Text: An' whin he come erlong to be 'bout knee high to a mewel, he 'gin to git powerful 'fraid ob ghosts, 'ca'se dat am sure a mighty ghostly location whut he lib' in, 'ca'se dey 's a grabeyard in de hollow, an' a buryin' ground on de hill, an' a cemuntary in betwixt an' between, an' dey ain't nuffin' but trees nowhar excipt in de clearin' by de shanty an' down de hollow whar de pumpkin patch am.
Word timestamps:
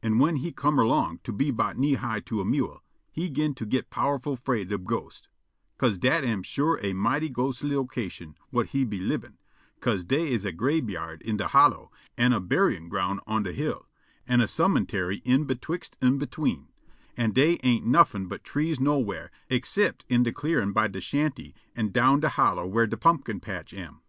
An' 0.00 0.18
whin 0.20 0.36
he 0.36 0.52
come 0.52 0.78
erlong 0.78 1.18
to 1.24 1.32
be 1.32 1.50
'bout 1.50 1.76
knee 1.76 1.94
high 1.94 2.20
to 2.20 2.40
a 2.40 2.44
mewel, 2.44 2.82
he 3.10 3.28
'gin 3.28 3.52
to 3.56 3.66
git 3.66 3.90
powerful 3.90 4.36
'fraid 4.36 4.72
ob 4.72 4.84
ghosts, 4.84 5.26
'ca'se 5.76 5.98
dat 5.98 6.22
am 6.22 6.44
sure 6.44 6.78
a 6.84 6.92
mighty 6.92 7.28
ghostly 7.28 7.74
location 7.74 8.36
whut 8.52 8.68
he 8.68 8.84
lib' 8.84 9.24
in, 9.24 9.38
'ca'se 9.80 10.04
dey 10.06 10.32
's 10.38 10.44
a 10.44 10.52
grabeyard 10.52 11.20
in 11.22 11.36
de 11.36 11.48
hollow, 11.48 11.90
an' 12.16 12.32
a 12.32 12.38
buryin' 12.38 12.88
ground 12.88 13.18
on 13.26 13.42
de 13.42 13.50
hill, 13.52 13.88
an' 14.24 14.40
a 14.40 14.46
cemuntary 14.46 15.20
in 15.24 15.46
betwixt 15.46 15.96
an' 16.00 16.16
between, 16.16 16.68
an' 17.16 17.32
dey 17.32 17.58
ain't 17.64 17.84
nuffin' 17.84 18.28
but 18.28 18.44
trees 18.44 18.78
nowhar 18.78 19.32
excipt 19.50 20.04
in 20.08 20.22
de 20.22 20.30
clearin' 20.32 20.70
by 20.72 20.86
de 20.86 21.00
shanty 21.00 21.56
an' 21.74 21.90
down 21.90 22.20
de 22.20 22.28
hollow 22.28 22.68
whar 22.68 22.86
de 22.86 22.96
pumpkin 22.96 23.40
patch 23.40 23.74
am. 23.74 24.00